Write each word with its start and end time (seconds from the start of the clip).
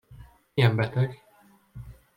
Milyen 0.55 0.75
beteg? 0.77 1.21